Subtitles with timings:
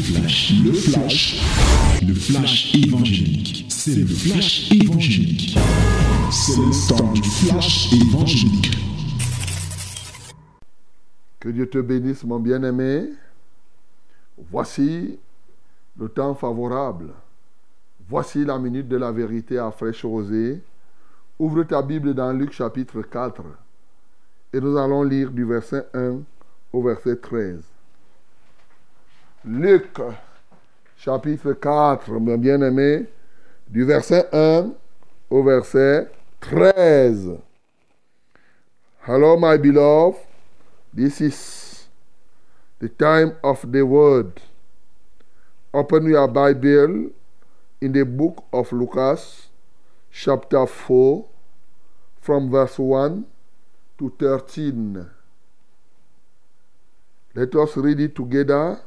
[0.00, 3.66] flash, le flash, le flash évangélique.
[3.68, 5.58] C'est le flash évangélique.
[6.30, 8.76] C'est le temps du flash évangélique.
[11.38, 13.10] Que Dieu te bénisse, mon bien-aimé.
[14.50, 15.18] Voici
[15.98, 17.10] le temps favorable.
[18.08, 20.60] Voici la minute de la vérité à fraîche rosée.
[21.38, 23.42] Ouvre ta Bible dans Luc chapitre 4
[24.52, 26.18] et nous allons lire du verset 1
[26.72, 27.69] au verset 13.
[29.42, 29.98] Luc
[30.98, 33.06] chapitre 4, mon bien-aimé,
[33.70, 34.70] du verset 1
[35.30, 36.10] au verset
[36.42, 37.38] 13.
[39.08, 40.18] Hello, my beloved.
[40.92, 41.88] This is
[42.80, 44.42] the time of the word.
[45.72, 47.10] Open your Bible
[47.80, 49.48] in the book of Lucas,
[50.10, 51.24] chapter 4,
[52.20, 53.24] from verse 1
[53.96, 55.06] to 13.
[57.34, 58.82] Let us read it together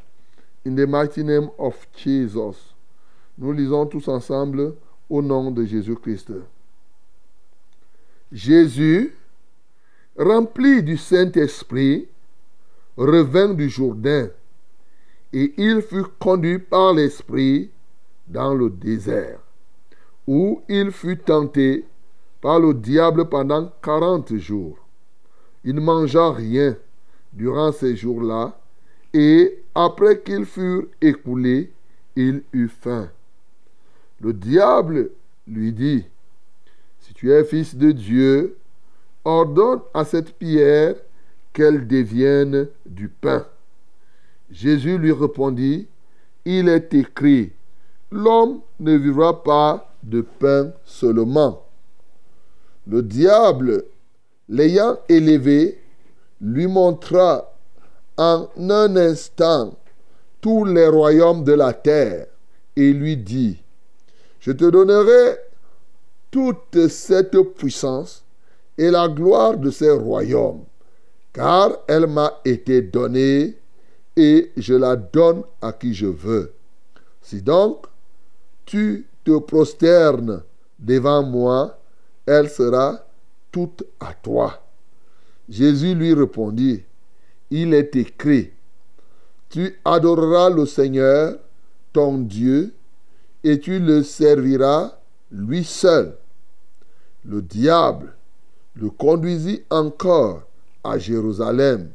[0.66, 2.74] in the mighty name of Jesus.
[3.38, 4.76] Nous lisons tous ensemble
[5.10, 6.32] au nom de Jésus-Christ.
[8.32, 9.14] Jésus,
[10.18, 12.08] rempli du Saint-Esprit,
[12.98, 14.30] revint du Jourdain
[15.34, 17.72] et il fut conduit par l'Esprit
[18.28, 19.40] dans le désert,
[20.28, 21.86] où il fut tenté
[22.40, 24.78] par le diable pendant quarante jours.
[25.64, 26.78] Il ne mangea rien
[27.34, 28.60] durant ces jours-là,
[29.14, 31.72] et après qu'ils furent écoulés,
[32.16, 33.10] il eut faim.
[34.22, 35.10] Le diable
[35.48, 36.06] lui dit,
[37.00, 38.58] Si tu es fils de Dieu,
[39.26, 40.96] ordonne à cette pierre
[41.54, 43.46] qu'elle devienne du pain.
[44.52, 45.88] Jésus lui répondit,
[46.46, 47.52] Il est écrit,
[48.12, 51.66] L'homme ne vivra pas de pain seulement.
[52.86, 53.86] Le diable,
[54.50, 55.80] l'ayant élevé,
[56.40, 57.53] lui montra
[58.18, 59.76] en un instant
[60.42, 62.28] tous les royaumes de la terre
[62.76, 63.62] et lui dit,
[64.40, 65.38] je te donnerai
[66.32, 68.24] toute cette puissance
[68.78, 70.64] et la gloire de ces royaumes,
[71.32, 73.58] car elle m'a été donnée
[74.16, 76.54] et je la donne à qui je veux.
[77.22, 77.86] Si donc
[78.66, 80.44] tu te prosternes
[80.80, 81.80] devant moi,
[82.26, 83.06] elle sera
[83.52, 84.62] toute à toi.
[85.48, 86.84] Jésus lui répondit,
[87.56, 88.50] il est écrit,
[89.50, 91.38] tu adoreras le Seigneur,
[91.94, 92.74] ton Dieu,
[93.44, 94.98] et tu le serviras
[95.32, 96.18] lui seul.
[97.24, 98.16] Le diable
[98.74, 100.42] le conduisit encore
[100.84, 101.92] à Jérusalem,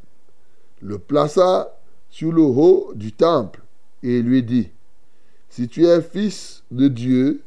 [0.80, 1.76] le plaça
[2.08, 3.60] sur le haut du temple
[4.04, 4.70] et lui dit,
[5.48, 7.42] Si tu es fils de Dieu,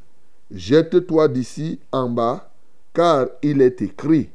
[0.54, 2.52] jette-toi d'ici en bas,
[2.94, 4.32] car il est écrit,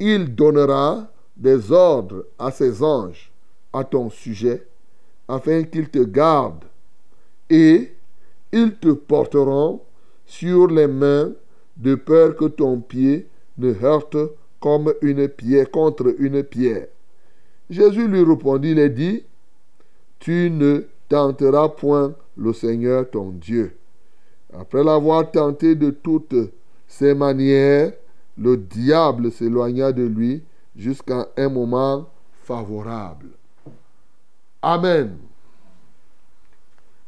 [0.00, 1.11] Il donnera
[1.42, 3.32] des ordres à ses anges
[3.72, 4.64] à ton sujet,
[5.26, 6.64] afin qu'ils te gardent,
[7.50, 7.92] et
[8.52, 9.80] ils te porteront
[10.24, 11.32] sur les mains
[11.76, 13.26] de peur que ton pied
[13.58, 14.16] ne heurte
[14.60, 16.86] comme une pierre contre une pierre.
[17.68, 19.24] Jésus lui répondit et dit,
[20.20, 23.76] Tu ne tenteras point le Seigneur ton Dieu.
[24.52, 26.36] Après l'avoir tenté de toutes
[26.86, 27.92] ses manières,
[28.38, 30.42] le diable s'éloigna de lui
[30.76, 32.08] jusqu'à un moment
[32.42, 33.30] favorable.
[34.60, 35.18] Amen.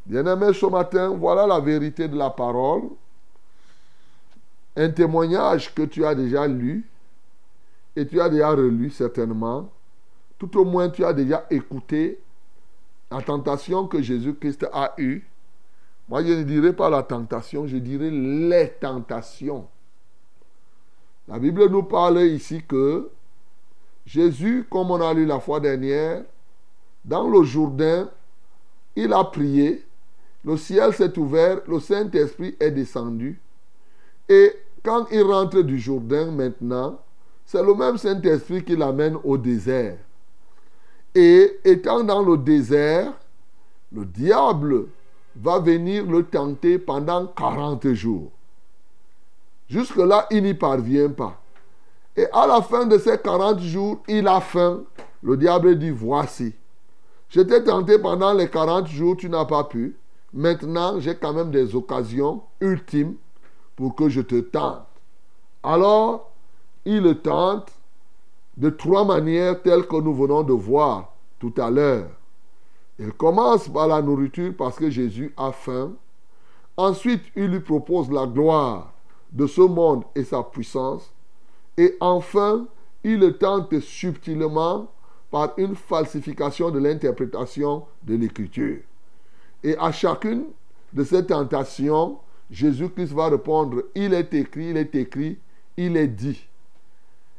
[0.06, 2.90] Bien-aimés, ce matin, voilà la vérité de la parole.
[4.76, 6.84] Un témoignage que tu as déjà lu
[7.96, 9.70] et tu as déjà relu certainement.
[10.38, 12.20] Tout au moins, tu as déjà écouté
[13.10, 15.26] la tentation que Jésus-Christ a eue.
[16.08, 19.68] Moi, je ne dirais pas la tentation, je dirais les tentations.
[21.28, 23.10] La Bible nous parle ici que
[24.06, 26.22] Jésus, comme on a lu la fois dernière,
[27.04, 28.08] dans le Jourdain,
[28.96, 29.84] il a prié,
[30.44, 33.40] le ciel s'est ouvert, le Saint-Esprit est descendu.
[34.28, 34.52] Et
[34.84, 37.00] quand il rentre du Jourdain maintenant,
[37.44, 39.98] c'est le même Saint-Esprit qui l'amène au désert.
[41.14, 43.12] Et étant dans le désert,
[43.92, 44.86] le diable
[45.36, 48.30] va venir le tenter pendant 40 jours.
[49.68, 51.40] Jusque-là, il n'y parvient pas.
[52.16, 54.84] Et à la fin de ces 40 jours, il a faim.
[55.22, 56.54] Le diable dit, voici.
[57.28, 59.96] Je t'ai tenté pendant les 40 jours, tu n'as pas pu.
[60.32, 63.14] Maintenant, j'ai quand même des occasions ultimes
[63.76, 64.86] pour que je te tente.
[65.62, 66.30] Alors,
[66.84, 67.72] il le tente
[68.56, 72.10] de trois manières telles que nous venons de voir tout à l'heure.
[72.98, 75.92] Il commence par la nourriture parce que Jésus a faim.
[76.76, 78.92] Ensuite, il lui propose la gloire
[79.32, 81.13] de ce monde et sa puissance.
[81.76, 82.66] Et enfin,
[83.02, 84.90] il tente subtilement
[85.30, 88.78] par une falsification de l'interprétation de l'écriture.
[89.62, 90.44] Et à chacune
[90.92, 92.18] de ces tentations,
[92.50, 95.38] Jésus-Christ va répondre, il est écrit, il est écrit,
[95.76, 96.46] il est dit.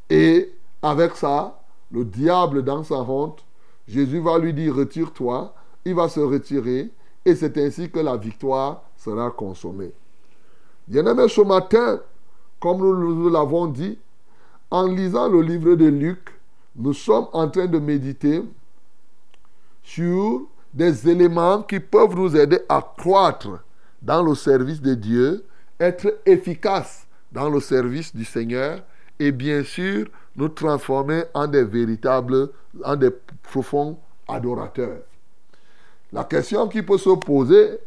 [0.09, 1.61] Et avec ça,
[1.91, 3.45] le diable dans sa honte,
[3.87, 5.53] Jésus va lui dire, retire-toi,
[5.85, 6.91] il va se retirer,
[7.23, 9.91] et c'est ainsi que la victoire sera consommée.
[10.87, 12.01] Bien-aimé, ce matin,
[12.59, 13.97] comme nous l'avons dit,
[14.75, 16.19] en lisant le livre de Luc,
[16.75, 18.43] nous sommes en train de méditer
[19.81, 20.41] sur
[20.73, 23.63] des éléments qui peuvent nous aider à croître
[24.01, 25.45] dans le service de Dieu,
[25.79, 28.81] être efficaces dans le service du Seigneur
[29.17, 32.49] et bien sûr nous transformer en des véritables,
[32.83, 33.11] en des
[33.43, 33.97] profonds
[34.27, 35.03] adorateurs.
[36.11, 37.79] La question qui peut se poser,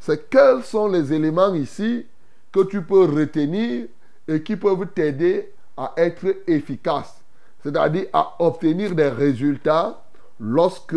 [0.00, 2.04] c'est quels sont les éléments ici
[2.50, 3.86] que tu peux retenir
[4.26, 7.22] et qui peuvent t'aider à être efficace,
[7.62, 10.02] c'est-à-dire à obtenir des résultats
[10.40, 10.96] lorsque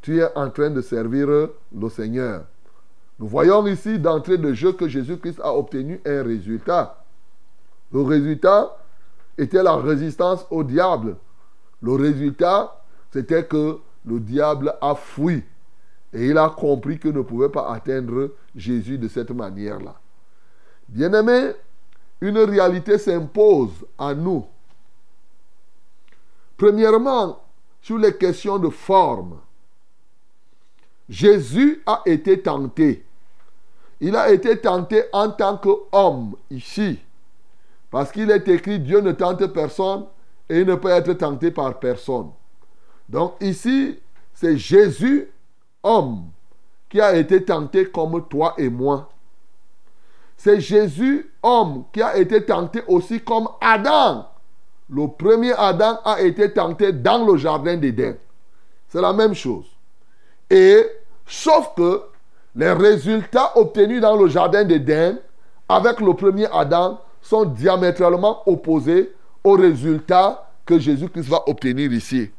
[0.00, 2.44] tu es en train de servir le Seigneur.
[3.18, 7.04] Nous voyons ici d'entrée de jeu que Jésus-Christ a obtenu un résultat.
[7.92, 8.76] Le résultat
[9.38, 11.16] était la résistance au diable.
[11.80, 12.82] Le résultat,
[13.12, 15.44] c'était que le diable a fui.
[16.12, 19.94] Et il a compris qu'il ne pouvait pas atteindre Jésus de cette manière-là.
[20.88, 21.52] Bien-aimé,
[22.22, 24.46] une réalité s'impose à nous.
[26.56, 27.42] Premièrement,
[27.82, 29.38] sur les questions de forme.
[31.08, 33.04] Jésus a été tenté.
[34.00, 37.00] Il a été tenté en tant qu'homme ici.
[37.90, 40.06] Parce qu'il est écrit, Dieu ne tente personne
[40.48, 42.30] et il ne peut être tenté par personne.
[43.08, 43.98] Donc ici,
[44.32, 45.28] c'est Jésus,
[45.82, 46.26] homme,
[46.88, 49.11] qui a été tenté comme toi et moi.
[50.42, 54.26] C'est Jésus, homme, qui a été tenté aussi comme Adam.
[54.90, 58.16] Le premier Adam a été tenté dans le jardin d'Éden.
[58.88, 59.66] C'est la même chose.
[60.50, 60.84] Et
[61.28, 62.02] sauf que
[62.56, 65.16] les résultats obtenus dans le jardin d'Éden
[65.68, 69.12] avec le premier Adam sont diamétralement opposés
[69.44, 72.32] aux résultats que Jésus-Christ va obtenir ici.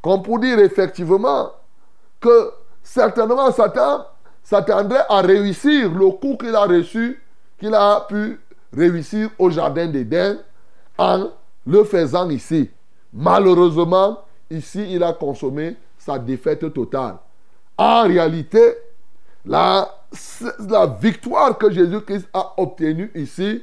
[0.00, 1.50] Comme pour dire effectivement
[2.18, 2.50] que
[2.82, 4.06] certainement Satan
[4.42, 7.20] s'attendrait à réussir le coup qu'il a reçu
[7.58, 8.40] qu'il a pu
[8.76, 10.38] réussir au jardin d'Éden
[10.98, 11.30] en
[11.66, 12.70] le faisant ici.
[13.12, 14.18] Malheureusement,
[14.50, 17.16] ici, il a consommé sa défaite totale.
[17.78, 18.74] En réalité,
[19.44, 19.88] la,
[20.68, 23.62] la victoire que Jésus-Christ a obtenue ici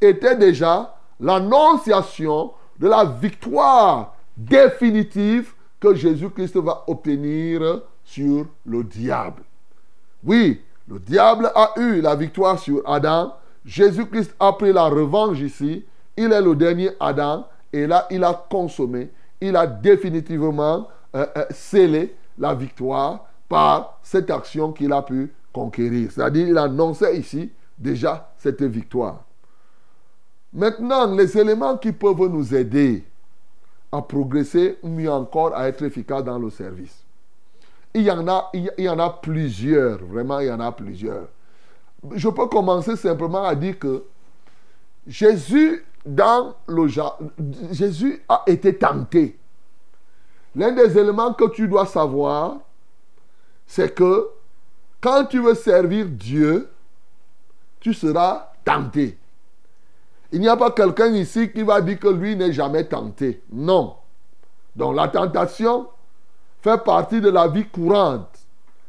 [0.00, 9.42] était déjà l'annonciation de la victoire définitive que Jésus-Christ va obtenir sur le diable.
[10.24, 13.34] Oui, le diable a eu la victoire sur Adam.
[13.64, 15.84] Jésus-Christ a pris la revanche ici.
[16.16, 17.46] Il est le dernier Adam.
[17.72, 24.30] Et là, il a consommé, il a définitivement euh, euh, scellé la victoire par cette
[24.30, 26.10] action qu'il a pu conquérir.
[26.10, 29.24] C'est-à-dire, il annonçait ici déjà cette victoire.
[30.52, 33.04] Maintenant, les éléments qui peuvent nous aider
[33.92, 37.04] à progresser, mieux encore à être efficace dans le service.
[37.98, 41.26] Il y, en a, il y en a plusieurs, vraiment, il y en a plusieurs.
[42.14, 44.04] Je peux commencer simplement à dire que
[45.04, 46.86] Jésus, dans le
[47.72, 49.36] Jésus a été tenté.
[50.54, 52.58] L'un des éléments que tu dois savoir,
[53.66, 54.28] c'est que
[55.00, 56.70] quand tu veux servir Dieu,
[57.80, 59.18] tu seras tenté.
[60.30, 63.42] Il n'y a pas quelqu'un ici qui va dire que lui n'est jamais tenté.
[63.50, 63.96] Non.
[64.76, 65.88] Donc la tentation,
[66.60, 68.28] fait partie de la vie courante.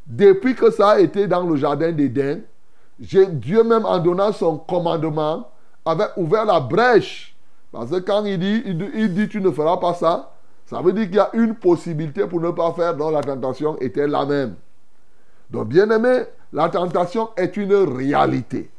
[0.05, 2.41] Depuis que ça a été dans le jardin d'Éden,
[2.99, 5.49] Dieu même en donnant son commandement
[5.85, 7.35] avait ouvert la brèche.
[7.71, 10.31] Parce que quand il dit, il dit tu ne feras pas ça,
[10.65, 13.77] ça veut dire qu'il y a une possibilité pour ne pas faire, dont la tentation
[13.79, 14.55] était la même.
[15.49, 16.23] Donc bien aimé,
[16.53, 18.69] la tentation est une réalité.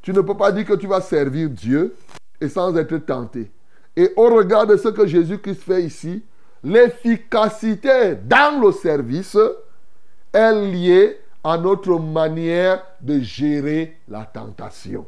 [0.00, 1.94] Tu ne peux pas dire que tu vas servir Dieu
[2.40, 3.50] et sans être tenté.
[3.96, 6.22] Et au regard de ce que Jésus-Christ fait ici,
[6.64, 9.38] l'efficacité dans le service
[10.32, 15.06] est liée à notre manière de gérer la tentation.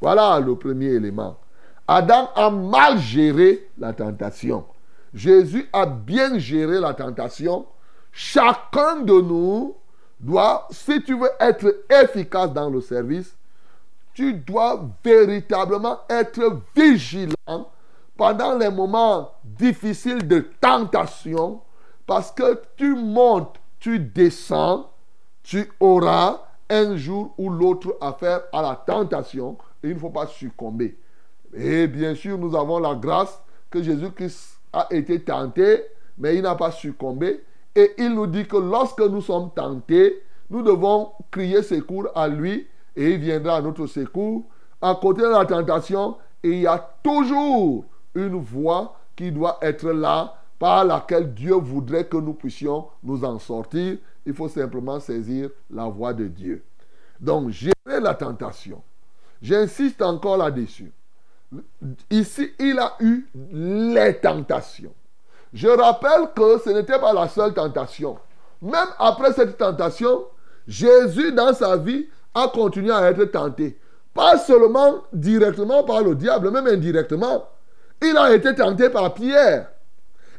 [0.00, 1.38] Voilà le premier élément.
[1.86, 4.64] Adam a mal géré la tentation.
[5.12, 7.66] Jésus a bien géré la tentation.
[8.12, 9.74] Chacun de nous
[10.20, 13.34] doit, si tu veux être efficace dans le service,
[14.14, 17.70] tu dois véritablement être vigilant
[18.18, 21.60] pendant les moments difficiles de tentation,
[22.04, 24.90] parce que tu montes, tu descends,
[25.44, 30.26] tu auras un jour ou l'autre affaire à la tentation et il ne faut pas
[30.26, 30.98] succomber.
[31.54, 35.84] Et bien sûr, nous avons la grâce que Jésus-Christ a été tenté,
[36.18, 37.44] mais il n'a pas succombé.
[37.74, 42.66] Et il nous dit que lorsque nous sommes tentés, nous devons crier secours à lui
[42.96, 44.44] et il viendra à notre secours.
[44.82, 47.84] À côté de la tentation, il y a toujours
[48.18, 53.38] une voie qui doit être là par laquelle Dieu voudrait que nous puissions nous en
[53.38, 53.96] sortir.
[54.26, 56.62] Il faut simplement saisir la voie de Dieu.
[57.20, 58.82] Donc, gérer la tentation.
[59.40, 60.92] J'insiste encore là-dessus.
[62.10, 64.92] Ici, il a eu les tentations.
[65.52, 68.18] Je rappelle que ce n'était pas la seule tentation.
[68.60, 70.24] Même après cette tentation,
[70.66, 73.78] Jésus, dans sa vie, a continué à être tenté.
[74.12, 77.48] Pas seulement directement par le diable, même indirectement.
[78.02, 79.70] Il a été tenté par Pierre.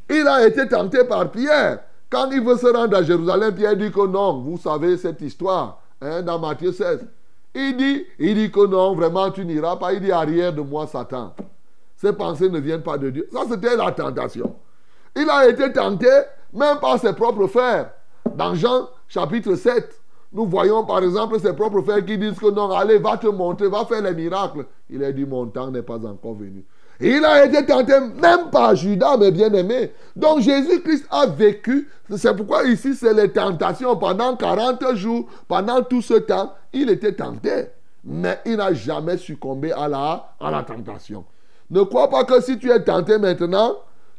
[0.10, 1.80] Il a été tenté par Pierre.
[2.10, 5.82] Quand il veut se rendre à Jérusalem, Pierre dit que non, vous savez cette histoire,
[6.02, 7.06] hein, dans Matthieu 16.
[7.54, 9.94] Il dit, il dit que non, vraiment, tu n'iras pas.
[9.94, 11.36] Il dit, arrière de moi, Satan.
[11.96, 13.28] Ces pensées ne viennent pas de Dieu.
[13.32, 14.56] Ça, c'était la tentation.
[15.16, 16.08] Il a été tenté
[16.54, 17.92] même par ses propres frères.
[18.36, 20.00] Dans Jean chapitre 7,
[20.32, 23.68] nous voyons par exemple ses propres frères qui disent que non, allez, va te montrer,
[23.68, 24.66] va faire les miracles.
[24.90, 26.64] Il a dit, mon temps n'est pas encore venu.
[27.02, 29.94] Il a été tenté même par Judas, mes bien-aimés.
[30.16, 31.90] Donc Jésus-Christ a vécu.
[32.18, 33.96] C'est pourquoi ici, c'est les tentations.
[33.96, 37.68] Pendant 40 jours, pendant tout ce temps, il était tenté.
[38.04, 41.24] Mais il n'a jamais succombé à la, à la tentation.
[41.70, 43.76] Ne crois pas que si tu es tenté maintenant,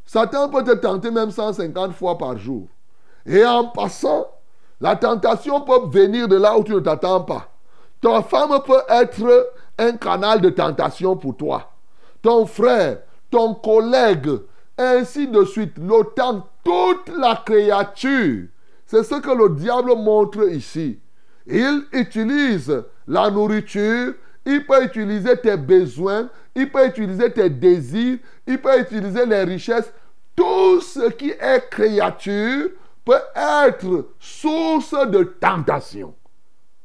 [0.07, 2.67] Satan peut te tenter même 150 fois par jour.
[3.27, 4.27] Et en passant,
[4.81, 7.49] la tentation peut venir de là où tu ne t'attends pas.
[8.01, 11.71] Ta femme peut être un canal de tentation pour toi
[12.23, 12.99] ton frère,
[13.31, 14.31] ton collègue,
[14.77, 15.79] ainsi de suite.
[15.79, 18.47] L'OTAN, toute la créature.
[18.87, 20.99] C'est ce que le diable montre ici.
[21.47, 28.59] Il utilise la nourriture, il peut utiliser tes besoins, il peut utiliser tes désirs, il
[28.59, 29.93] peut utiliser les richesses.
[30.35, 32.71] Tout ce qui est créature
[33.05, 36.15] peut être source de tentation.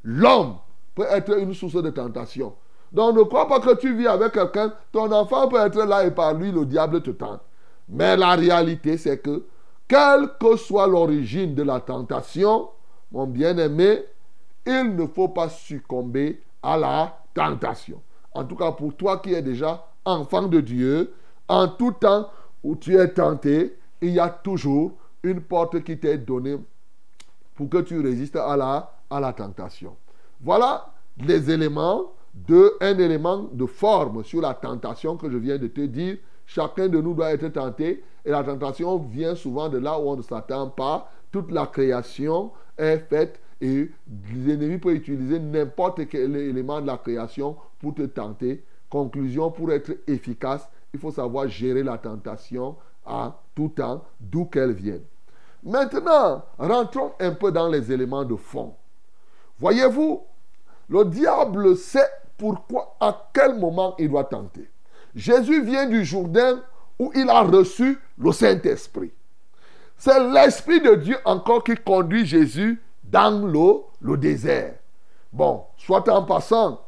[0.03, 0.57] L'homme
[0.93, 2.55] peut être une source de tentation.
[2.95, 6.11] Donc ne crois pas que tu vis avec quelqu'un, ton enfant peut être là et
[6.11, 7.41] par lui le diable te tente.
[7.89, 9.43] Mais la réalité c'est que,
[9.85, 12.69] quelle que soit l'origine de la tentation,
[13.11, 14.05] mon bien-aimé,
[14.65, 18.01] il ne faut pas succomber à la tentation.
[18.33, 21.13] En tout cas, pour toi qui es déjà enfant de Dieu,
[21.49, 22.29] en tout temps
[22.63, 26.57] où tu es tenté, il y a toujours une porte qui t'est donnée
[27.55, 29.97] pour que tu résistes à la, à la tentation.
[30.39, 35.67] Voilà les éléments de un élément de forme sur la tentation que je viens de
[35.67, 36.17] te dire.
[36.45, 40.15] Chacun de nous doit être tenté et la tentation vient souvent de là où on
[40.17, 41.09] ne s'attend pas.
[41.31, 43.89] Toute la création est faite et
[44.33, 48.63] l'ennemi peut utiliser n'importe quel élément de la création pour te tenter.
[48.89, 52.75] Conclusion, pour être efficace, il faut savoir gérer la tentation
[53.05, 55.03] à tout temps, d'où qu'elle vienne.
[55.63, 58.75] Maintenant, rentrons un peu dans les éléments de fond.
[59.57, 60.21] Voyez-vous,
[60.89, 64.69] le diable sait pourquoi, à quel moment il doit tenter.
[65.15, 66.61] Jésus vient du Jourdain
[66.99, 69.11] où il a reçu le Saint-Esprit.
[69.97, 74.75] C'est l'Esprit de Dieu encore qui conduit Jésus dans l'eau, le désert.
[75.31, 76.81] Bon, soit en passant,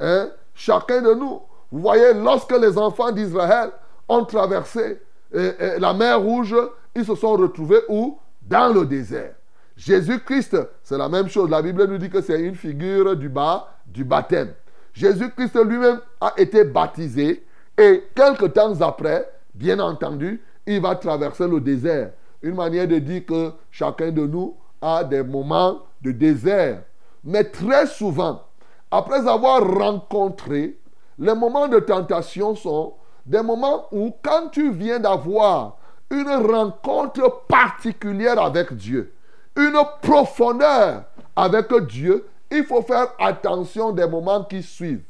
[0.00, 3.70] hein, chacun de nous, vous voyez, lorsque les enfants d'Israël
[4.08, 5.00] ont traversé
[5.34, 6.54] euh, euh, la mer Rouge,
[6.94, 8.18] ils se sont retrouvés où?
[8.42, 9.34] Dans le désert.
[9.76, 11.50] Jésus-Christ, c'est la même chose.
[11.50, 14.52] La Bible nous dit que c'est une figure du bas, du baptême.
[14.94, 17.44] Jésus-Christ lui-même a été baptisé
[17.76, 22.12] et quelques temps après, bien entendu, il va traverser le désert.
[22.40, 26.82] Une manière de dire que chacun de nous a des moments de désert.
[27.24, 28.42] Mais très souvent,
[28.90, 30.78] après avoir rencontré,
[31.18, 32.94] les moments de tentation sont
[33.26, 35.78] des moments où quand tu viens d'avoir
[36.10, 39.12] une rencontre particulière avec Dieu,
[39.56, 42.26] une profondeur avec Dieu,
[42.58, 45.04] il faut faire attention des moments qui suivent.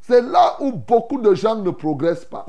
[0.00, 2.46] C'est là où beaucoup de gens ne progressent pas.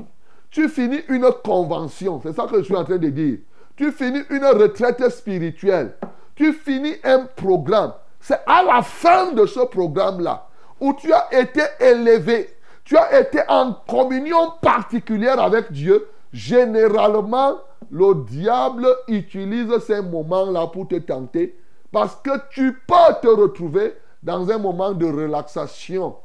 [0.50, 3.40] Tu finis une convention, c'est ça que je suis en train de dire.
[3.76, 5.96] Tu finis une retraite spirituelle.
[6.36, 7.94] Tu finis un programme.
[8.20, 10.48] C'est à la fin de ce programme-là
[10.80, 12.50] où tu as été élevé,
[12.84, 16.08] tu as été en communion particulière avec Dieu.
[16.34, 17.60] Généralement,
[17.92, 21.58] le diable utilise ces moments-là pour te tenter
[21.92, 26.16] parce que tu peux te retrouver dans un moment de relaxation.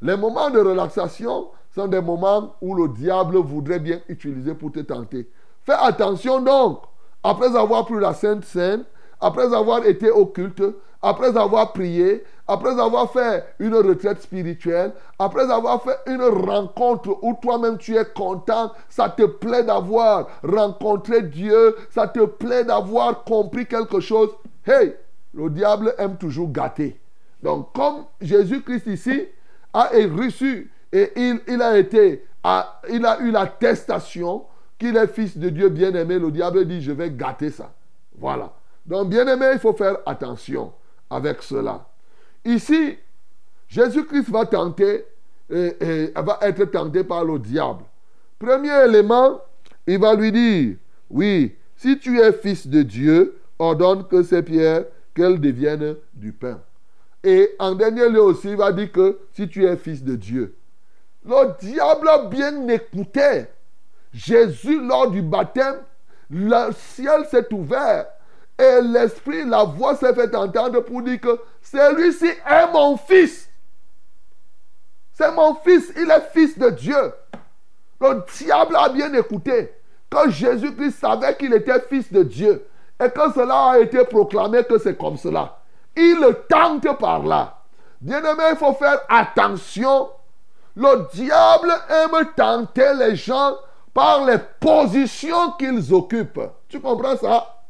[0.00, 4.80] Les moments de relaxation sont des moments où le diable voudrait bien utiliser pour te
[4.80, 5.28] tenter.
[5.64, 6.82] Fais attention donc,
[7.22, 8.84] après avoir pris la Sainte Seine,
[9.20, 10.62] après avoir été au culte,
[11.00, 17.34] après avoir prié, après avoir fait une retraite spirituelle, après avoir fait une rencontre où
[17.40, 23.66] toi-même tu es content, ça te plaît d'avoir rencontré Dieu, ça te plaît d'avoir compris
[23.66, 24.30] quelque chose.
[24.66, 24.94] Hey,
[25.34, 27.01] le diable aime toujours gâter.
[27.42, 29.24] Donc, comme Jésus-Christ ici
[29.72, 32.24] a reçu et il, a été,
[32.90, 34.44] il a eu l'attestation
[34.78, 37.72] qu'il est fils de Dieu bien-aimé, le diable dit, je vais gâter ça.
[38.18, 38.52] Voilà.
[38.84, 40.72] Donc, bien-aimé, il faut faire attention
[41.08, 41.86] avec cela.
[42.44, 42.98] Ici,
[43.68, 45.04] Jésus-Christ va tenter,
[45.48, 47.84] va être tenté par le diable.
[48.38, 49.40] Premier élément,
[49.86, 50.76] il va lui dire,
[51.10, 54.84] oui, si tu es fils de Dieu, ordonne que ces pierres,
[55.14, 56.60] qu'elles deviennent du pain.
[57.24, 60.56] Et en dernier lieu aussi, il va dire que si tu es fils de Dieu.
[61.24, 63.46] Le diable a bien écouté.
[64.12, 65.76] Jésus, lors du baptême,
[66.30, 68.06] le ciel s'est ouvert
[68.58, 73.48] et l'esprit, la voix s'est fait entendre pour dire que celui-ci est mon fils.
[75.12, 77.12] C'est mon fils, il est fils de Dieu.
[78.00, 79.72] Le diable a bien écouté.
[80.10, 82.66] Quand Jésus-Christ savait qu'il était fils de Dieu
[83.02, 85.61] et que cela a été proclamé que c'est comme cela,
[85.96, 87.58] il tente par là.
[88.00, 90.10] Bien-aimé, il faut faire attention.
[90.74, 93.56] Le diable aime tenter les gens
[93.92, 96.50] par les positions qu'ils occupent.
[96.68, 97.62] Tu comprends ça?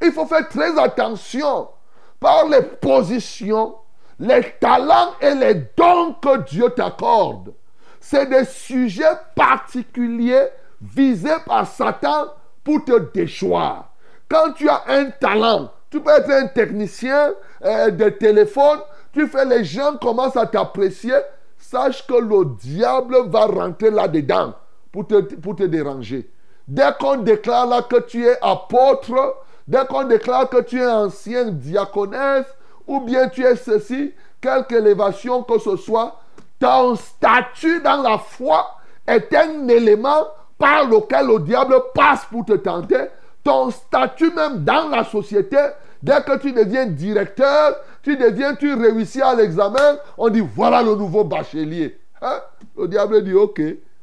[0.00, 1.68] Il faut faire très attention
[2.18, 3.76] par les positions,
[4.18, 7.52] les talents et les dons que Dieu t'accorde.
[8.00, 9.04] C'est des sujets
[9.34, 10.48] particuliers
[10.80, 12.26] visés par Satan
[12.64, 13.90] pour te déchoir.
[14.28, 17.32] Quand tu as un talent, tu peux être un technicien
[17.64, 18.80] euh, de téléphone,
[19.12, 21.14] tu fais les gens commencent à t'apprécier,
[21.56, 24.52] sache que le diable va rentrer là-dedans
[24.92, 26.30] pour te, pour te déranger.
[26.68, 29.36] Dès qu'on déclare là que tu es apôtre,
[29.66, 32.46] Dès qu'on déclare que tu es ancien diaconesse
[32.86, 36.20] ou bien tu es ceci, quelque élévation que ce soit,
[36.60, 38.76] ton statut dans la foi
[39.06, 43.06] est un élément par lequel le diable passe pour te tenter.
[43.42, 45.58] Ton statut même dans la société,
[46.02, 50.94] dès que tu deviens directeur, tu deviens, tu réussis à l'examen, on dit voilà le
[50.94, 51.98] nouveau bachelier.
[52.22, 52.40] Hein?
[52.76, 53.60] Le diable dit ok,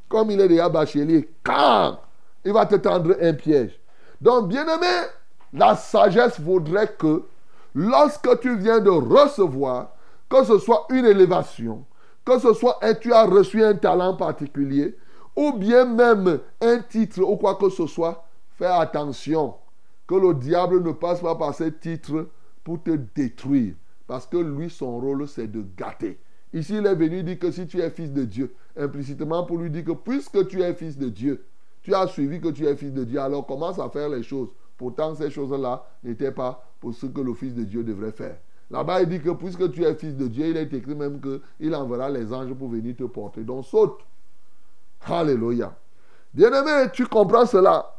[0.09, 1.97] comme il est déjà bachelier, quand
[2.45, 3.79] il va te tendre un piège.
[4.21, 5.07] Donc, bien aimé,
[5.53, 7.23] la sagesse voudrait que
[7.75, 9.89] lorsque tu viens de recevoir,
[10.29, 11.85] que ce soit une élévation,
[12.25, 14.97] que ce soit un, tu as reçu un talent particulier,
[15.35, 18.25] ou bien même un titre ou quoi que ce soit,
[18.57, 19.55] fais attention
[20.07, 22.27] que le diable ne passe pas par ces titres
[22.63, 23.75] pour te détruire.
[24.07, 26.19] Parce que lui, son rôle, c'est de gâter.
[26.53, 29.69] Ici, il est venu dire que si tu es fils de Dieu, implicitement pour lui
[29.69, 31.45] dire que puisque tu es fils de Dieu,
[31.81, 34.49] tu as suivi que tu es fils de Dieu, alors commence à faire les choses
[34.77, 38.37] Pourtant, ces choses-là n'étaient pas pour ce que le Fils de Dieu devrait faire.
[38.71, 41.75] Là-bas, il dit que puisque tu es fils de Dieu, il est écrit même qu'il
[41.75, 43.43] enverra les anges pour venir te porter.
[43.43, 43.99] Donc saute.
[45.05, 45.75] Alléluia.
[46.33, 47.93] Bien-aimé, tu comprends cela.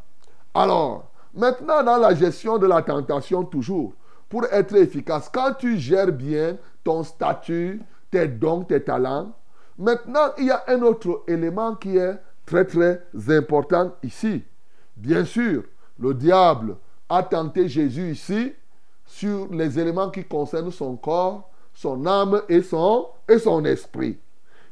[0.53, 3.95] Alors, maintenant, dans la gestion de la tentation, toujours,
[4.29, 9.33] pour être efficace, quand tu gères bien ton statut, tes dons, tes talents,
[9.79, 14.43] maintenant, il y a un autre élément qui est très, très important ici.
[14.97, 15.65] Bien sûr,
[15.99, 16.77] le diable
[17.09, 18.53] a tenté Jésus ici
[19.05, 23.09] sur les éléments qui concernent son corps, son âme et son,
[23.65, 24.19] esprit.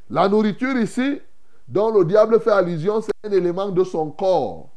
[0.09, 1.21] La nourriture ici,
[1.69, 4.72] dont le diable fait allusion, c'est un élément de son corps.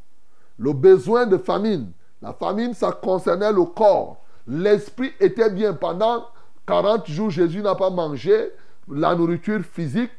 [0.58, 1.92] Le besoin de famine.
[2.22, 4.18] La famine, ça concernait le corps.
[4.48, 5.74] L'esprit était bien.
[5.74, 6.26] Pendant
[6.68, 8.52] 40 jours, Jésus n'a pas mangé
[8.90, 10.12] la nourriture physique.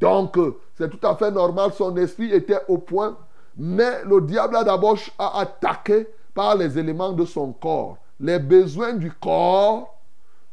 [0.00, 0.36] Donc,
[0.74, 1.72] c'est tout à fait normal.
[1.72, 3.16] Son esprit était au point
[3.56, 7.98] mais le diable a d'abord attaqué par les éléments de son corps.
[8.20, 9.96] Les besoins du corps,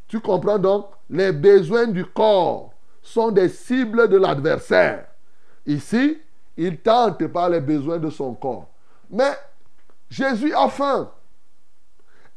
[0.08, 5.08] tu comprends donc, les besoins du corps sont des cibles de l'adversaire.
[5.65, 6.17] Ici,
[6.58, 8.67] il tente par les besoins de son corps.
[9.12, 9.38] Mais
[10.10, 11.12] Jésus a faim.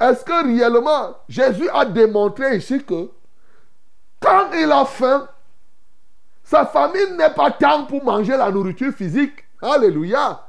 [0.01, 3.11] Est-ce que réellement Jésus a démontré ici que
[4.21, 5.29] quand il a faim,
[6.43, 9.45] sa famille n'est pas temps pour manger la nourriture physique?
[9.63, 10.41] Alléluia.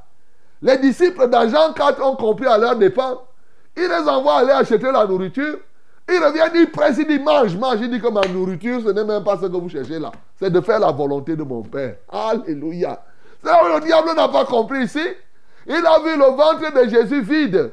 [0.60, 3.22] Les disciples d'Agent 4 ont compris à leur dépens.
[3.76, 5.58] Ils les envoient aller acheter la nourriture.
[6.08, 7.80] Ils reviennent, ils pressent, ils disent mange, mange.
[7.80, 10.12] Ils disent que ma nourriture, ce n'est même pas ce que vous cherchez là.
[10.38, 11.96] C'est de faire la volonté de mon Père.
[12.10, 13.02] Alléluia.
[13.42, 15.02] C'est le diable n'a pas compris ici.
[15.66, 17.72] Il a vu le ventre de Jésus vide.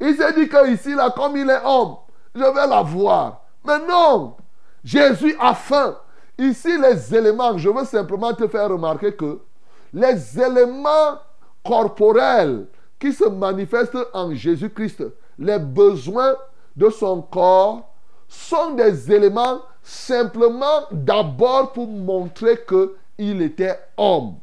[0.00, 1.96] Il s'est dit que ici, là, comme il est homme,
[2.34, 3.42] je vais la voir.
[3.64, 4.36] Mais non,
[4.82, 5.96] Jésus a faim.
[6.38, 9.40] Ici, les éléments, je veux simplement te faire remarquer que
[9.92, 11.18] les éléments
[11.64, 12.66] corporel
[12.98, 15.04] qui se manifeste en Jésus-Christ,
[15.38, 16.34] les besoins
[16.76, 17.90] de son corps
[18.28, 24.34] sont des éléments simplement d'abord pour montrer qu'il était homme.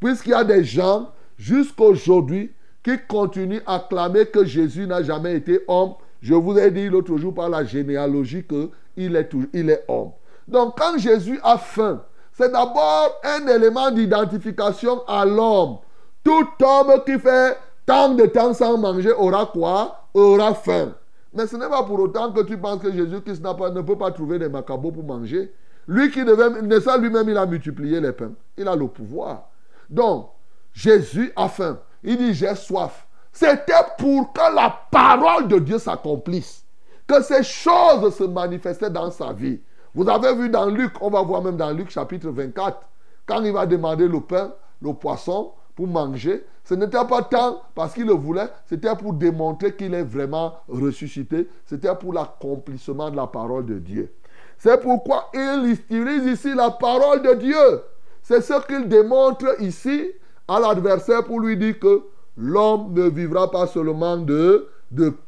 [0.00, 5.60] Puisqu'il y a des gens jusqu'aujourd'hui qui continuent à clamer que Jésus n'a jamais été
[5.68, 10.10] homme Je vous ai dit l'autre jour par la généalogie qu'il est, il est homme.
[10.46, 15.78] Donc quand Jésus a faim, c'est d'abord un élément d'identification à l'homme.
[16.24, 20.08] Tout homme qui fait tant de temps sans manger aura quoi?
[20.14, 20.94] Aura faim.
[21.32, 24.38] Mais ce n'est pas pour autant que tu penses que Jésus-Christ ne peut pas trouver
[24.38, 25.52] des macabots pour manger.
[25.86, 28.32] Lui qui devait, ne ça lui-même, il a multiplié les pains.
[28.56, 29.48] Il a le pouvoir.
[29.88, 30.28] Donc,
[30.78, 31.80] Jésus a faim.
[32.04, 33.08] Il dit, j'ai soif.
[33.32, 36.64] C'était pour que la parole de Dieu s'accomplisse.
[37.04, 39.60] Que ces choses se manifestaient dans sa vie.
[39.92, 42.78] Vous avez vu dans Luc, on va voir même dans Luc chapitre 24,
[43.26, 47.94] quand il va demander le pain, le poisson pour manger, ce n'était pas tant parce
[47.94, 53.26] qu'il le voulait, c'était pour démontrer qu'il est vraiment ressuscité, c'était pour l'accomplissement de la
[53.26, 54.14] parole de Dieu.
[54.58, 57.82] C'est pourquoi il utilise ici la parole de Dieu.
[58.22, 60.12] C'est ce qu'il démontre ici
[60.48, 62.02] à l'adversaire pour lui dire que
[62.36, 64.68] l'homme ne vivra pas seulement de,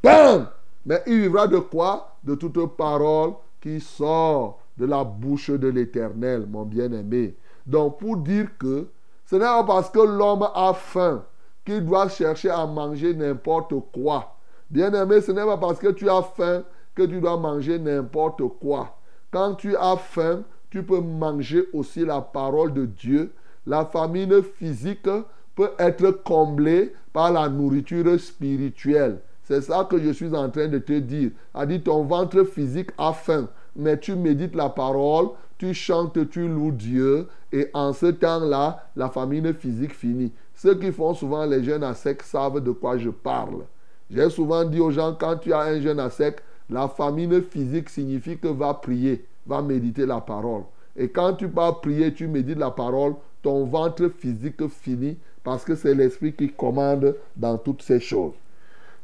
[0.02, 0.48] pain,
[0.86, 2.16] mais il vivra de quoi?
[2.24, 7.36] De toute parole qui sort de la bouche de l'Éternel, mon bien-aimé.
[7.66, 8.86] Donc pour dire que
[9.26, 11.22] ce n'est pas parce que l'homme a faim
[11.64, 14.36] qu'il doit chercher à manger n'importe quoi.
[14.70, 18.96] Bien-aimé, ce n'est pas parce que tu as faim que tu dois manger n'importe quoi.
[19.30, 23.32] Quand tu as faim, tu peux manger aussi la parole de Dieu.
[23.66, 25.08] La famine physique
[25.54, 29.18] peut être comblée par la nourriture spirituelle.
[29.42, 31.30] C'est ça que je suis en train de te dire.
[31.54, 36.48] A dit ton ventre physique a faim, mais tu médites la parole, tu chantes, tu
[36.48, 40.32] loues Dieu, et en ce temps-là, la famine physique finit.
[40.54, 43.64] Ceux qui font souvent les jeûnes à sec savent de quoi je parle.
[44.10, 47.88] J'ai souvent dit aux gens, quand tu as un jeûne à sec, la famine physique
[47.90, 50.62] signifie que va prier, va méditer la parole.
[50.96, 55.74] Et quand tu vas prier, tu médites la parole, ton ventre physique finit parce que
[55.74, 58.34] c'est l'Esprit qui commande dans toutes ces choses.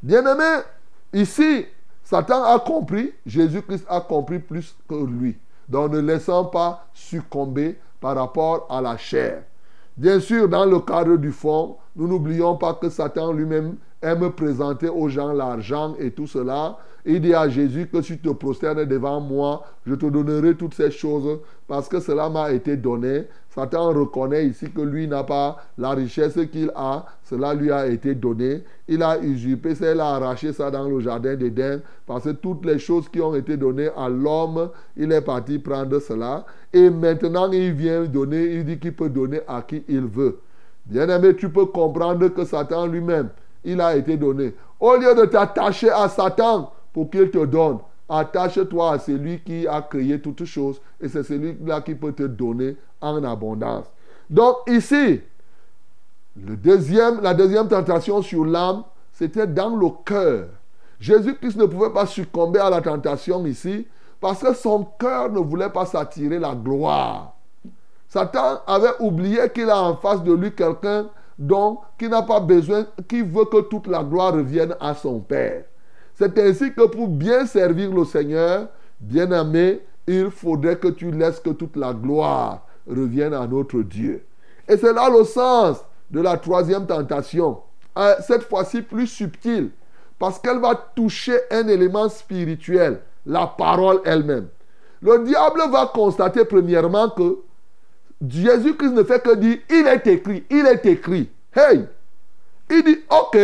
[0.03, 0.63] Bien-aimé,
[1.13, 1.67] ici,
[2.03, 5.37] Satan a compris, Jésus-Christ a compris plus que lui.
[5.69, 9.43] Donc ne laissant pas succomber par rapport à la chair.
[9.97, 14.89] Bien sûr, dans le cadre du fond, nous n'oublions pas que Satan lui-même aime présenter
[14.89, 16.77] aux gens l'argent et tout cela.
[17.07, 20.75] Il dit à Jésus que si tu te prosternes devant moi, je te donnerai toutes
[20.75, 23.25] ces choses parce que cela m'a été donné.
[23.49, 28.15] Satan reconnaît ici que lui n'a pas la richesse qu'il a, cela lui a été
[28.15, 28.65] donné.
[28.89, 32.79] Il a usurpé il a arraché ça dans le jardin d'Éden parce que toutes les
[32.79, 36.45] choses qui ont été données à l'homme, il est parti prendre cela.
[36.73, 40.41] Et maintenant, il vient donner, il dit qu'il peut donner à qui il veut.
[40.87, 43.31] Bien-aimé, tu peux comprendre que Satan lui-même,
[43.65, 44.55] il a été donné.
[44.79, 49.83] Au lieu de t'attacher à Satan pour qu'il te donne, attache-toi à celui qui a
[49.83, 53.87] créé toutes choses et c'est celui-là qui peut te donner en abondance.
[54.31, 55.21] Donc ici,
[56.37, 60.49] la deuxième tentation sur l'âme, c'était dans le cœur.
[61.01, 63.87] Jésus-Christ ne pouvait pas succomber à la tentation ici
[64.21, 67.36] parce que son cœur ne voulait pas s'attirer la gloire.
[68.17, 71.05] Satan avait oublié qu'il a en face de lui quelqu'un
[71.39, 75.65] dont qui n'a pas besoin, qui veut que toute la gloire revienne à son Père.
[76.15, 78.69] C'est ainsi que pour bien servir le Seigneur,
[79.01, 84.25] bien-aimé, il faudrait que tu laisses que toute la gloire revienne à notre Dieu.
[84.67, 87.59] Et c'est là le sens de la troisième tentation.
[87.99, 89.73] Euh, cette fois-ci plus subtile,
[90.19, 94.49] parce qu'elle va toucher un élément spirituel, la parole elle-même.
[95.03, 97.41] Le diable va constater premièrement que
[98.27, 101.31] Jésus-Christ ne fait que dire, il est écrit, il est écrit.
[101.55, 101.87] Hey,
[102.71, 103.39] il dit, ok,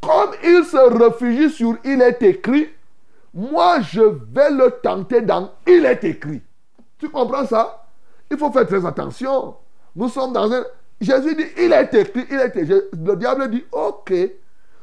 [0.00, 2.68] comme il se réfugie sur il est écrit,
[3.32, 6.42] moi je vais le tenter dans il est écrit.
[6.98, 7.86] Tu comprends ça?
[8.30, 9.56] Il faut faire très attention.
[9.94, 10.64] Nous sommes dans un...
[11.00, 12.82] Jésus dit, il est écrit, il est écrit.
[12.92, 14.12] Le diable dit, ok.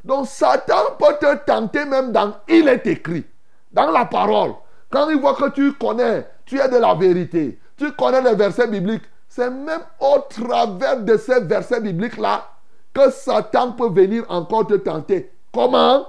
[0.04, 3.26] Donc Satan peut te tenter même dans il est écrit,
[3.72, 4.54] dans la parole.
[4.90, 8.68] Quand il voit que tu connais, tu es de la vérité, tu connais les versets
[8.68, 12.46] bibliques, c'est même au travers de ces versets bibliques-là
[12.94, 15.32] que Satan peut venir encore te tenter.
[15.54, 16.06] Comment?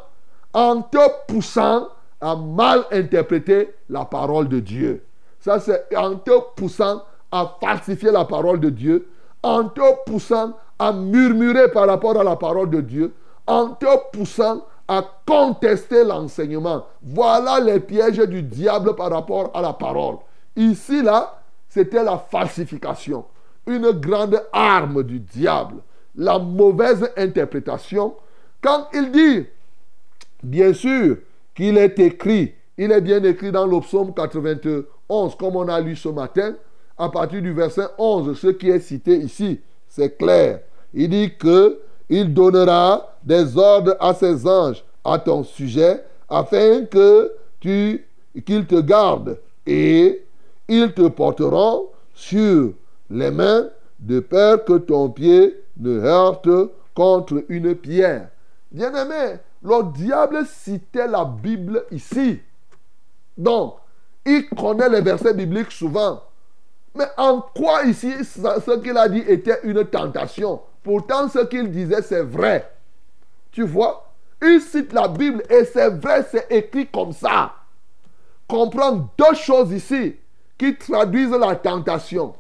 [0.53, 1.89] En te poussant
[2.21, 5.05] à mal interpréter la parole de Dieu.
[5.39, 9.09] Ça, c'est en te poussant à falsifier la parole de Dieu,
[9.43, 13.15] en te poussant à murmurer par rapport à la parole de Dieu,
[13.47, 16.85] en te poussant à contester l'enseignement.
[17.01, 20.17] Voilà les pièges du diable par rapport à la parole.
[20.57, 21.40] Ici, là,
[21.71, 23.25] c'était la falsification.
[23.67, 25.77] Une grande arme du diable.
[26.17, 28.15] La mauvaise interprétation.
[28.61, 29.47] Quand il dit,
[30.43, 31.17] bien sûr,
[31.55, 35.97] qu'il est écrit, il est bien écrit dans le psaume 91, comme on a lu
[35.97, 36.55] ce matin,
[36.99, 40.61] à partir du verset 11, ce qui est cité ici, c'est clair.
[40.93, 47.33] Il dit que il donnera des ordres à ses anges à ton sujet afin que
[47.61, 50.25] qu'ils te gardent et
[50.71, 52.73] ils te porteront sur
[53.11, 56.49] les mains de peur que ton pied ne heurte
[56.95, 58.29] contre une pierre.
[58.71, 62.41] Bien-aimé, le diable citait la Bible ici.
[63.37, 63.75] Donc,
[64.25, 66.23] il connaît les versets bibliques souvent.
[66.95, 70.61] Mais en quoi ici ce qu'il a dit était une tentation?
[70.85, 72.71] Pourtant, ce qu'il disait, c'est vrai.
[73.51, 77.55] Tu vois Il cite la Bible et c'est vrai, c'est écrit comme ça.
[78.47, 80.17] Comprends deux choses ici
[80.61, 82.35] qui traduisent la tentation.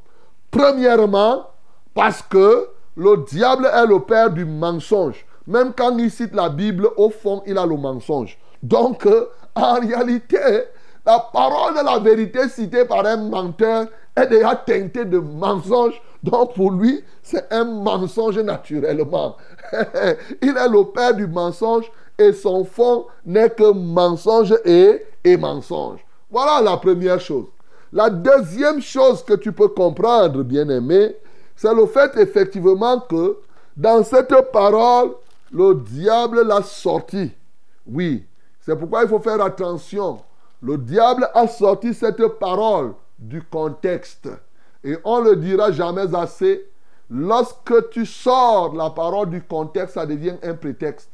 [0.51, 1.47] Premièrement,
[1.95, 5.25] parce que le diable est le père du mensonge.
[5.47, 8.39] Même quand il cite la Bible, au fond, il a le mensonge.
[8.63, 10.37] Donc, euh, en réalité,
[11.07, 15.99] la parole de la vérité citée par un menteur est déjà teintée de mensonge.
[16.23, 19.39] Donc, pour lui, c'est un mensonge naturellement.
[20.43, 26.05] il est le père du mensonge et son fond n'est que mensonge et, et mensonge.
[26.31, 27.47] Voilà la première chose.
[27.93, 31.17] La deuxième chose que tu peux comprendre, bien-aimé,
[31.57, 33.39] c'est le fait effectivement que
[33.77, 35.13] dans cette parole,
[35.53, 37.33] le diable l'a sorti.
[37.87, 38.25] Oui,
[38.61, 40.21] c'est pourquoi il faut faire attention.
[40.63, 44.29] Le diable a sorti cette parole du contexte.
[44.85, 46.67] Et on ne le dira jamais assez.
[47.11, 51.11] Lorsque tu sors la parole du contexte, ça devient un prétexte.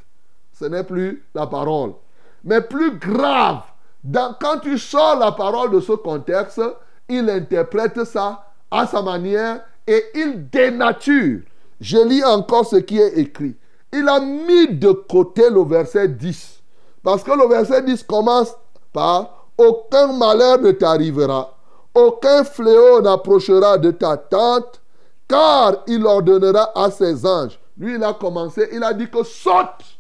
[0.53, 1.93] Ce n'est plus la parole.
[2.45, 3.63] Mais plus grave,
[4.13, 6.61] quand tu sors la parole de ce contexte,
[7.09, 11.41] il interprète ça à sa manière et il dénature.
[11.81, 13.55] Je lis encore ce qui est écrit.
[13.93, 16.61] Il a mis de côté le verset 10.
[17.03, 18.53] Parce que le verset 10 commence
[18.93, 21.57] par Aucun malheur ne t'arrivera,
[21.95, 24.83] aucun fléau n'approchera de ta tente,
[25.27, 27.59] car il ordonnera à ses anges.
[27.79, 29.96] Lui, il a commencé, il a dit que saute.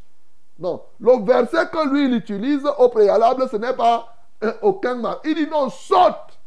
[0.59, 4.09] Non, le verset que lui, il utilise au préalable, ce n'est pas
[4.43, 5.17] euh, aucun mal.
[5.25, 6.39] Il dit non, saute.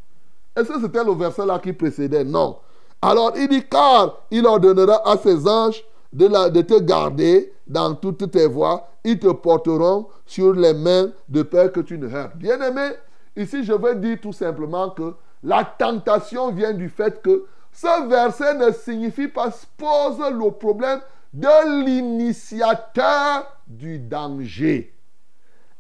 [0.56, 2.24] Est-ce que c'était le verset là qui précédait?
[2.24, 2.58] Non.
[3.02, 8.30] Alors il dit car il ordonnera à ses anges de, de te garder dans toutes
[8.32, 8.88] tes voies.
[9.04, 12.36] Ils te porteront sur les mains de peur que tu ne heurtes.
[12.36, 12.89] Bien-aimé,
[13.38, 18.56] ici je veux dire tout simplement que la tentation vient du fait que ce verset
[18.56, 21.00] ne signifie pas pose le problème
[21.32, 24.93] de l'initiateur du danger.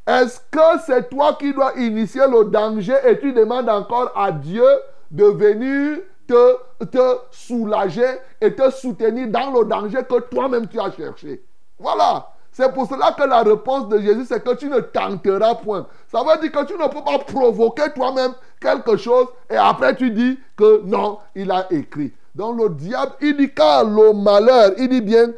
[0.07, 4.65] Est-ce que c'est toi qui dois initier le danger et tu demandes encore à Dieu
[5.11, 8.07] de venir te, te soulager
[8.39, 11.43] et te soutenir dans le danger que toi-même tu as cherché?
[11.77, 12.29] Voilà.
[12.51, 15.87] C'est pour cela que la réponse de Jésus, c'est que tu ne tenteras point.
[16.11, 20.11] Ça veut dire que tu ne peux pas provoquer toi-même quelque chose et après tu
[20.11, 22.11] dis que non, il a écrit.
[22.35, 25.31] Donc le diable, il dit car le malheur, il dit bien,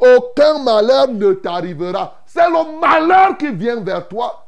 [0.00, 2.22] aucun malheur ne t'arrivera.
[2.26, 4.46] C'est le malheur qui vient vers toi.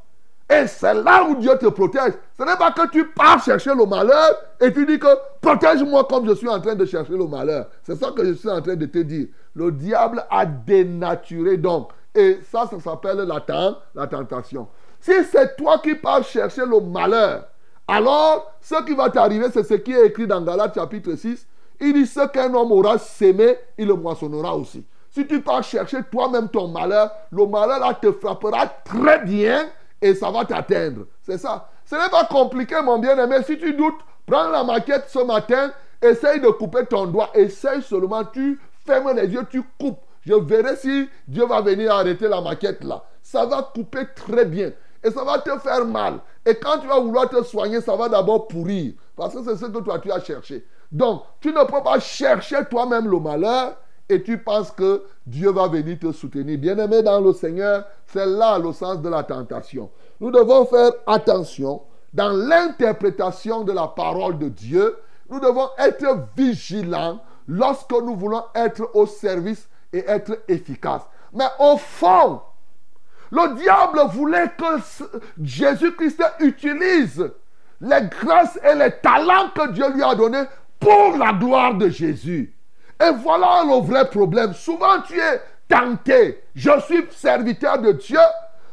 [0.50, 2.12] Et c'est là où Dieu te protège.
[2.36, 5.06] Ce n'est pas que tu pars chercher le malheur et tu dis que
[5.40, 7.66] protège-moi comme je suis en train de chercher le malheur.
[7.82, 9.28] C'est ça que je suis en train de te dire.
[9.54, 11.90] Le diable a dénaturé donc.
[12.14, 14.68] Et ça, ça s'appelle la, tentation.
[15.00, 17.46] Si c'est toi qui pars chercher le malheur,
[17.88, 21.46] alors ce qui va t'arriver, c'est ce qui est écrit dans Galates chapitre 6.
[21.80, 24.84] Il dit ce qu'un homme aura sémé, il le moissonnera aussi.
[25.12, 29.68] Si tu pars chercher toi-même ton malheur, le malheur là te frappera très bien
[30.00, 31.02] et ça va t'atteindre.
[31.22, 31.68] C'est ça.
[31.84, 33.36] Ce n'est pas compliqué, mon bien-aimé.
[33.44, 35.70] Si tu doutes, prends la maquette ce matin,
[36.00, 37.28] essaye de couper ton doigt.
[37.34, 40.00] Essaye seulement, tu fermes les yeux, tu coupes.
[40.24, 43.02] Je verrai si Dieu va venir arrêter la maquette là.
[43.22, 44.72] Ça va couper très bien.
[45.04, 46.20] Et ça va te faire mal.
[46.46, 48.94] Et quand tu vas vouloir te soigner, ça va d'abord pourrir.
[49.14, 50.64] Parce que c'est ce que toi tu as cherché.
[50.90, 53.76] Donc, tu ne peux pas chercher toi-même le malheur
[54.08, 56.58] et tu penses que Dieu va venir te soutenir.
[56.58, 59.90] Bien-aimé dans le Seigneur, c'est là le sens de la tentation.
[60.20, 64.96] Nous devons faire attention dans l'interprétation de la parole de Dieu.
[65.30, 71.08] Nous devons être vigilants lorsque nous voulons être au service et être efficaces.
[71.32, 72.42] Mais au fond,
[73.30, 74.78] le diable voulait que
[75.42, 77.30] Jésus-Christ utilise
[77.80, 80.44] les grâces et les talents que Dieu lui a donnés
[80.78, 82.51] pour la gloire de Jésus.
[83.02, 84.52] Et voilà le vrai problème.
[84.52, 86.42] Souvent tu es tenté.
[86.54, 88.18] Je suis serviteur de Dieu,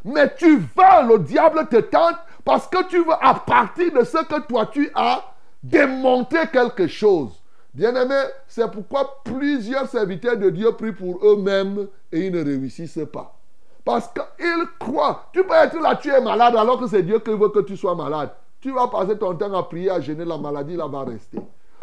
[0.03, 4.17] mais tu veux, le diable te tente parce que tu veux à partir de ce
[4.25, 5.23] que toi tu as
[5.63, 7.31] démonter quelque chose.
[7.73, 8.15] Bien-aimé,
[8.47, 13.35] c'est pourquoi plusieurs serviteurs de Dieu prient pour eux-mêmes et ils ne réussissent pas.
[13.85, 15.29] Parce qu'ils croient.
[15.33, 17.77] Tu peux être là, tu es malade alors que c'est Dieu qui veut que tu
[17.77, 18.31] sois malade.
[18.61, 21.39] Tu vas passer ton temps à prier, à gêner la maladie, là va rester.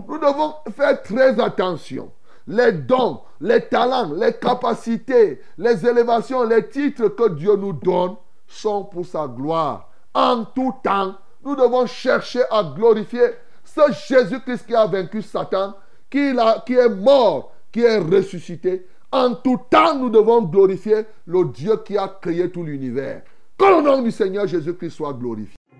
[0.06, 2.10] Nous devons faire très attention.
[2.46, 8.84] Les dons, les talents, les capacités, les élévations, les titres que Dieu nous donne, sont
[8.84, 9.90] pour sa gloire.
[10.14, 13.22] En tout temps, nous devons chercher à glorifier
[13.64, 15.74] ce Jésus-Christ qui a vaincu Satan,
[16.08, 18.86] qui, est mort, qui est ressuscité.
[19.10, 23.22] En tout temps, nous devons glorifier le Dieu qui a créé tout l'univers.
[23.58, 25.56] Que le nom du Seigneur Jésus-Christ soit glorifié.